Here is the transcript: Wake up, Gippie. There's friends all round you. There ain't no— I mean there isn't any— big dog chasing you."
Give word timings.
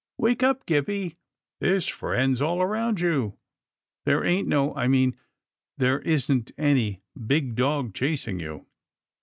Wake 0.17 0.41
up, 0.41 0.65
Gippie. 0.65 1.17
There's 1.59 1.85
friends 1.85 2.41
all 2.41 2.65
round 2.65 2.99
you. 3.01 3.37
There 4.05 4.25
ain't 4.25 4.47
no— 4.47 4.73
I 4.75 4.87
mean 4.87 5.15
there 5.77 5.99
isn't 5.99 6.51
any— 6.57 7.03
big 7.27 7.53
dog 7.53 7.93
chasing 7.93 8.39
you." 8.39 8.65